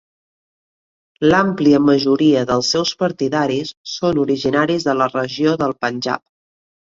L'àmplia 1.31 1.81
majoria 1.89 2.41
dels 2.51 2.69
seus 2.77 2.93
partidaris 3.03 3.75
són 3.93 4.23
originaris 4.25 4.89
de 4.89 4.97
la 5.03 5.09
regió 5.13 5.55
del 5.65 5.77
Panjab. 5.85 6.27